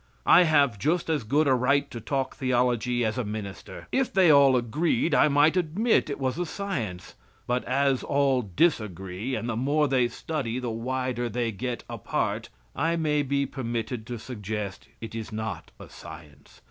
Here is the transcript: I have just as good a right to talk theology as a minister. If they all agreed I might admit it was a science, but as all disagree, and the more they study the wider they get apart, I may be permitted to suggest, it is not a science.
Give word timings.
I 0.25 0.45
have 0.45 0.79
just 0.79 1.11
as 1.11 1.23
good 1.23 1.47
a 1.47 1.53
right 1.53 1.87
to 1.91 2.01
talk 2.01 2.35
theology 2.35 3.05
as 3.05 3.19
a 3.19 3.23
minister. 3.23 3.87
If 3.91 4.11
they 4.11 4.31
all 4.31 4.55
agreed 4.55 5.13
I 5.13 5.27
might 5.27 5.55
admit 5.55 6.09
it 6.09 6.17
was 6.19 6.39
a 6.39 6.45
science, 6.47 7.13
but 7.45 7.63
as 7.65 8.01
all 8.01 8.41
disagree, 8.41 9.35
and 9.35 9.47
the 9.47 9.55
more 9.55 9.87
they 9.87 10.07
study 10.07 10.57
the 10.57 10.71
wider 10.71 11.29
they 11.29 11.51
get 11.51 11.83
apart, 11.87 12.49
I 12.75 12.95
may 12.95 13.21
be 13.21 13.45
permitted 13.45 14.07
to 14.07 14.17
suggest, 14.17 14.87
it 15.01 15.13
is 15.13 15.31
not 15.31 15.69
a 15.79 15.87
science. 15.87 16.59